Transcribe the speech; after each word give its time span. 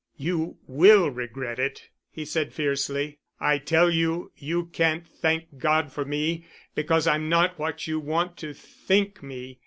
"You 0.17 0.57
will 0.65 1.11
regret 1.11 1.59
it," 1.59 1.89
he 2.09 2.25
said 2.25 2.53
fiercely. 2.55 3.19
"I 3.39 3.59
tell 3.59 3.91
you 3.91 4.31
you 4.35 4.65
can't 4.65 5.07
thank 5.07 5.59
God 5.59 5.91
for 5.93 6.05
me, 6.05 6.47
because 6.73 7.05
I'm 7.05 7.29
not 7.29 7.59
what 7.59 7.85
you 7.85 7.99
want 7.99 8.35
to 8.37 8.51
think 8.55 9.21
me. 9.21 9.59